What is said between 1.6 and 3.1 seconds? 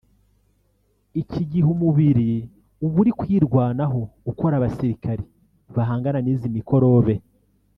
umubiri uba